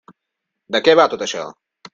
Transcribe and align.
De 0.77 0.81
què 0.87 0.97
va 1.03 1.07
tot 1.13 1.27
això? 1.27 1.47